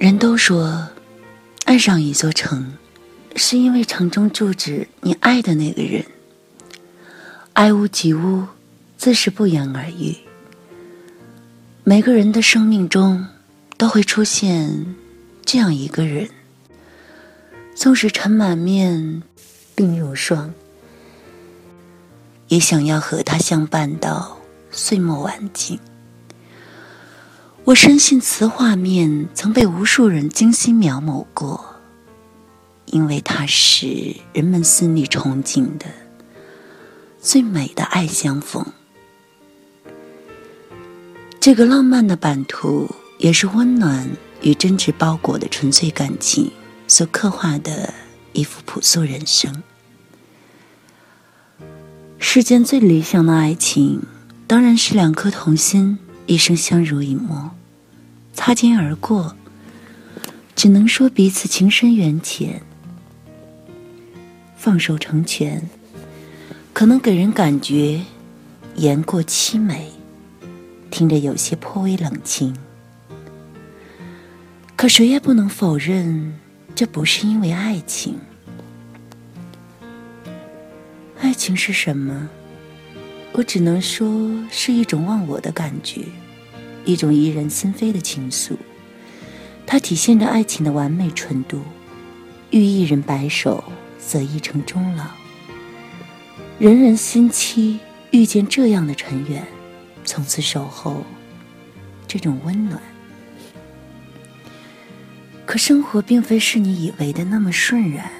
[0.00, 0.88] 人都说，
[1.66, 2.72] 爱上一座城，
[3.36, 6.02] 是因为城中住着你爱的那个人。
[7.52, 8.46] 爱屋及乌，
[8.96, 10.16] 自是不言而喻。
[11.84, 13.26] 每个人的生命中，
[13.76, 14.96] 都会出现
[15.44, 16.30] 这样一个人，
[17.74, 19.22] 纵使尘满面，
[19.76, 20.50] 鬓如霜，
[22.48, 24.38] 也想要和他相伴到
[24.70, 25.78] 岁末晚景。
[27.70, 31.76] 我深信此画面曾被无数人精心描摹过，
[32.86, 35.86] 因为它是人们心里憧憬的
[37.20, 38.66] 最美的爱相逢。
[41.38, 44.10] 这个浪漫的版图，也是温暖
[44.42, 46.50] 与真挚包裹的纯粹感情
[46.88, 47.94] 所刻画的
[48.32, 49.62] 一幅朴素人生。
[52.18, 54.02] 世间最理想的爱情，
[54.48, 56.00] 当然是两颗童心。
[56.26, 57.50] 一生相濡以沫，
[58.32, 59.36] 擦肩而过，
[60.56, 62.62] 只能说彼此情深缘浅。
[64.56, 65.68] 放手成全，
[66.72, 68.02] 可能给人感觉
[68.76, 69.90] 言过凄美，
[70.90, 72.54] 听着有些颇为冷清。
[74.76, 76.38] 可谁也不能否认，
[76.74, 78.18] 这不是因为爱情。
[81.20, 82.28] 爱情是什么？
[83.32, 86.04] 我只能说是一种忘我的感觉，
[86.84, 88.56] 一种怡人心扉的情愫。
[89.66, 91.62] 它体现着爱情的完美纯度，
[92.50, 93.62] 遇一人白首，
[93.98, 95.04] 则一城终老。
[96.58, 97.78] 人人心期
[98.10, 99.46] 遇见这样的尘缘，
[100.04, 101.04] 从此守候
[102.08, 102.82] 这种温暖。
[105.46, 108.10] 可生活并非是你以为的那么顺然，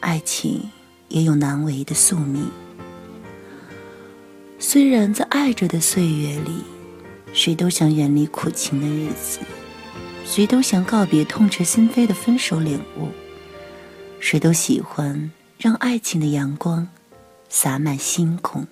[0.00, 0.70] 爱情
[1.08, 2.50] 也有难违的宿命。
[4.58, 6.64] 虽然在爱着的岁月里，
[7.32, 9.38] 谁都想远离苦情的日子，
[10.24, 13.08] 谁都想告别痛彻心扉的分手领悟，
[14.18, 16.88] 谁都喜欢让爱情的阳光
[17.48, 18.66] 洒满星空。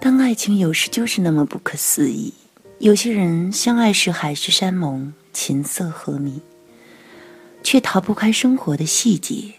[0.00, 2.32] 当爱情有时就是那么不可思议，
[2.78, 6.40] 有些人相爱时海誓山盟、琴瑟和鸣，
[7.62, 9.54] 却逃不开生活的细节，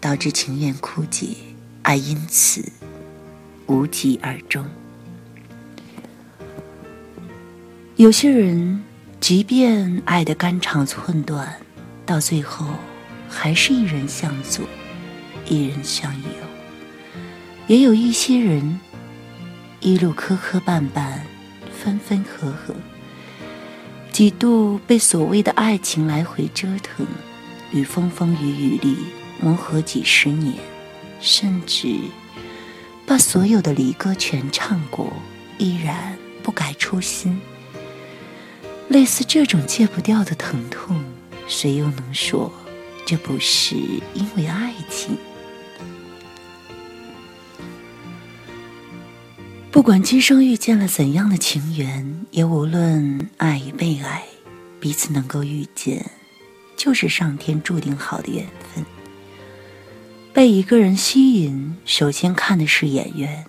[0.00, 1.28] 导致情缘枯竭，
[1.82, 2.64] 爱因此。
[3.66, 4.64] 无疾而终。
[7.96, 8.84] 有些人，
[9.20, 11.56] 即便爱得肝肠寸断，
[12.04, 12.66] 到最后
[13.26, 14.66] 还是一人向左，
[15.46, 16.28] 一人向右。
[17.66, 18.78] 也有一些人，
[19.80, 21.20] 一路磕磕绊绊，
[21.72, 22.74] 分分合合，
[24.12, 27.06] 几度被所谓的爱情来回折腾，
[27.72, 28.98] 与风风雨雨里
[29.40, 30.52] 磨合几十年，
[31.18, 31.96] 甚至。
[33.06, 35.10] 把所有的离歌全唱过，
[35.56, 37.40] 依然不改初心。
[38.88, 41.04] 类似这种戒不掉的疼痛，
[41.48, 42.52] 谁又能说
[43.04, 43.76] 这不是
[44.14, 45.16] 因为爱情？
[49.70, 54.24] 不管今生遇见了怎样的情缘，也无论爱与被爱，
[54.80, 56.10] 彼此能够遇见，
[56.76, 58.84] 就是上天注定好的缘分。
[60.32, 63.44] 被一个人吸引，首先看的是眼缘。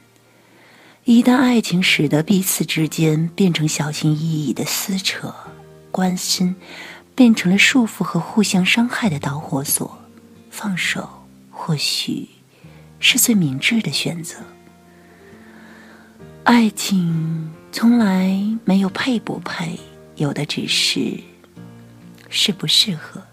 [1.08, 5.34] 一旦爱情使得彼此之间变成小心翼翼的撕扯，
[5.90, 6.54] 关心
[7.16, 10.00] 变成了束缚和互相伤害的导火索，
[10.50, 11.08] 放手
[11.50, 12.28] 或许
[13.00, 14.36] 是最明智的选择。
[16.44, 19.80] 爱情从来没有配不配，
[20.18, 21.18] 有的只是
[22.28, 23.24] 适不适合。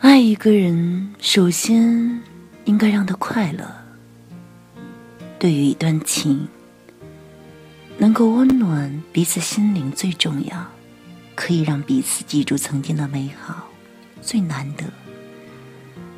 [0.00, 2.22] 爱一个人，首先
[2.64, 3.85] 应该让他快乐。
[5.38, 6.48] 对于一段情，
[7.98, 10.66] 能够温暖彼此心灵最重要，
[11.34, 13.68] 可以让彼此记住曾经的美好
[14.22, 14.84] 最难得。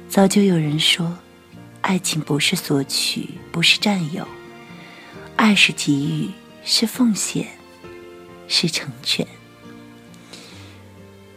[0.09, 1.19] 早就有人说，
[1.81, 4.27] 爱情不是索取，不是占有，
[5.37, 6.31] 爱是给予，
[6.65, 7.47] 是奉献，
[8.47, 9.27] 是成全。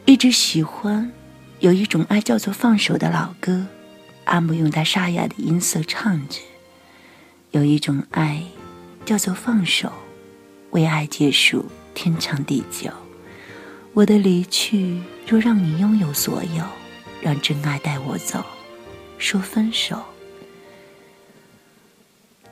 [0.05, 1.11] 一直喜欢。
[1.59, 3.67] 有一种爱叫做放手的老歌，
[4.23, 6.39] 阿木用他沙哑的音色唱着。
[7.51, 8.43] 有一种爱，
[9.05, 9.91] 叫做放手，
[10.71, 12.89] 为爱结束天长地久。
[13.93, 16.63] 我的离去若让你拥有所有，
[17.21, 18.43] 让真爱带我走，
[19.17, 20.01] 说分手。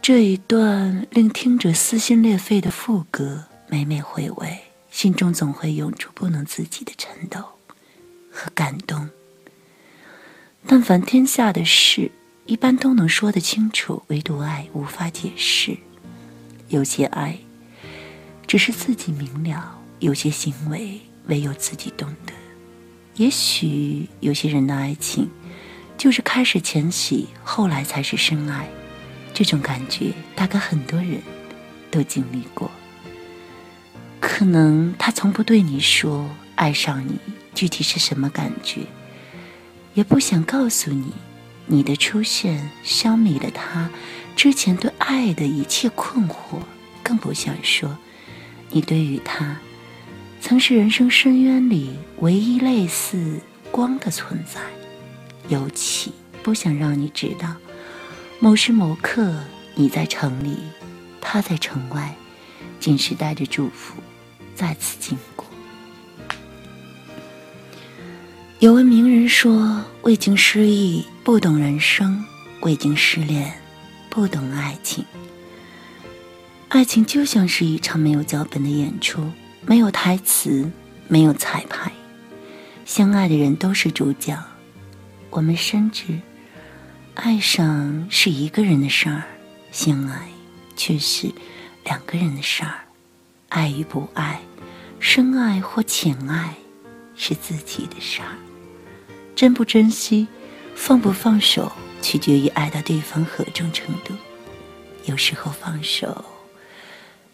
[0.01, 4.59] 这一段令听者撕心裂肺的副歌，每每回味，
[4.91, 7.43] 心中总会涌出不能自己的颤抖。
[8.31, 9.09] 和感动。
[10.67, 12.11] 但凡天下的事，
[12.49, 15.77] 一般都能说得清楚，唯独爱无法解释。
[16.69, 17.37] 有些爱，
[18.47, 22.33] 只是自己明了，有些行为唯有自己懂得。
[23.17, 25.29] 也许有些人的爱情，
[25.95, 28.67] 就是开始浅喜，后来才是深爱。
[29.31, 31.21] 这种感觉，大概很多人
[31.91, 32.71] 都经历过。
[34.19, 37.19] 可能他从不对你说爱上你
[37.53, 38.81] 具体是什么感觉，
[39.93, 41.13] 也不想告诉你，
[41.71, 43.91] 你的出现消弭了他
[44.35, 46.59] 之前对爱的一切困惑，
[47.03, 47.95] 更不想说，
[48.71, 49.55] 你对于他。
[50.41, 53.39] 曾是人生深渊里唯一类似
[53.69, 54.61] 光的存在，
[55.47, 56.11] 尤其
[56.41, 57.55] 不想让你知道，
[58.39, 59.31] 某时某刻
[59.75, 60.57] 你在城里，
[61.21, 62.15] 他在城外，
[62.79, 63.95] 仅是带着祝福
[64.55, 65.45] 再次经过。
[68.59, 72.21] 有位名说：“未经失意，不懂人生；
[72.61, 73.53] 未经失恋，
[74.09, 75.05] 不懂爱情。
[76.67, 79.23] 爱情就像是一场没有脚本的演出。”
[79.61, 80.71] 没有台词，
[81.07, 81.91] 没有彩排，
[82.85, 84.35] 相爱的人都是主角。
[85.29, 86.19] 我们深知，
[87.13, 89.23] 爱上是一个人的事儿，
[89.71, 90.27] 相爱
[90.75, 91.29] 却是
[91.83, 92.79] 两个人的事儿。
[93.49, 94.39] 爱与不爱，
[94.99, 96.55] 深爱或浅爱，
[97.15, 98.48] 是自己的事儿。
[99.39, 100.27] 珍不珍惜，
[100.75, 101.71] 放不放手，
[102.01, 104.13] 取决于爱到对方何种程度。
[105.05, 106.25] 有时候放手，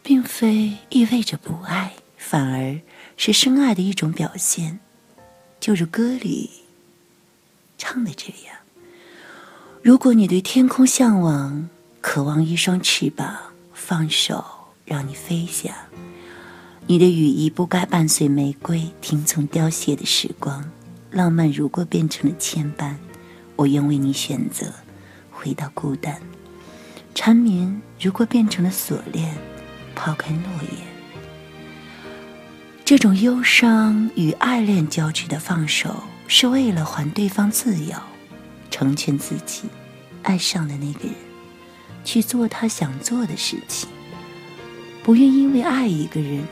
[0.04, 1.94] 并非意味着不爱。
[2.16, 2.80] 反而
[3.18, 4.80] 是深爱的一种表现，
[5.60, 6.52] 就如歌里
[7.76, 8.56] 唱的这样：
[9.82, 11.68] 如果你对天空向往，
[12.02, 13.36] 渴望一双翅膀，
[13.74, 14.46] 放手
[14.86, 15.74] 让你飞翔。
[16.86, 20.70] 你的羽翼不该伴随玫瑰，听从凋谢的时光。
[21.16, 22.96] 浪漫如果变成了牵绊，
[23.56, 24.66] 我愿为你选择
[25.32, 26.22] 回到孤单。
[27.14, 29.34] 缠绵如果变成了锁链，
[29.96, 30.82] 抛开诺言。
[32.84, 37.96] 这种忧伤与爱恋交织的放手，是为了还对方自由，
[38.70, 39.70] 成全自己
[40.22, 41.16] 爱上的那个人，
[42.04, 43.88] 去做他想做的事情。
[45.02, 46.44] 不愿因为爱一个人，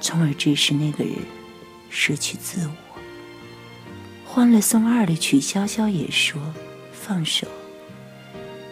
[0.00, 1.12] 从而致使那个人
[1.90, 2.72] 失去自我。
[4.36, 6.38] 《欢乐颂二》的曲筱绡也说
[6.92, 7.48] ：“放手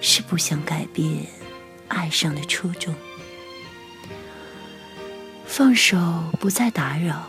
[0.02, 1.26] 是不想改变
[1.88, 2.94] 爱上的初衷。”
[5.48, 5.96] 放手，
[6.38, 7.26] 不再打扰，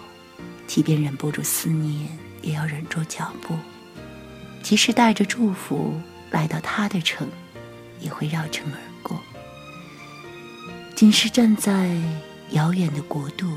[0.67, 2.09] 即便忍不住思念，
[2.41, 3.55] 也要忍住脚步。
[4.61, 5.97] 即使带着祝福
[6.29, 7.29] 来到他的城，
[8.01, 9.17] 也会绕城而过。
[10.93, 11.89] 仅是站在
[12.49, 13.49] 遥远的国度，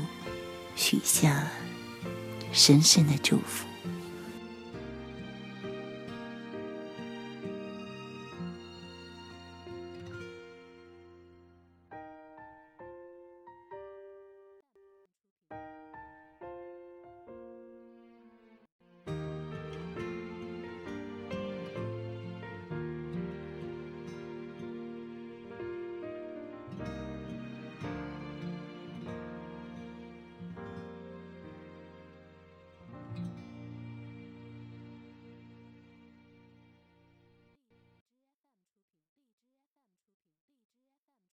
[0.77, 1.45] 许下
[2.53, 3.67] 深深的祝福。